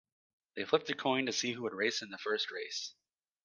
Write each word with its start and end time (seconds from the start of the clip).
They 0.55 0.65
flipped 0.65 0.89
a 0.89 0.95
coin 0.95 1.27
to 1.27 1.31
see 1.31 1.51
who 1.51 1.61
would 1.61 1.73
race 1.75 2.01
in 2.01 2.09
the 2.09 2.17
first 2.17 2.49
race. 2.49 2.95